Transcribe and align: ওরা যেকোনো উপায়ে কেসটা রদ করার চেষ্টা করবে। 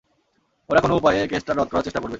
ওরা 0.69 0.79
যেকোনো 0.79 0.95
উপায়ে 0.99 1.21
কেসটা 1.27 1.51
রদ 1.53 1.67
করার 1.71 1.85
চেষ্টা 1.85 1.99
করবে। 1.99 2.09